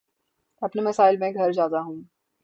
[0.61, 2.01] اپنے مسائل میں گھر جاتا ہوں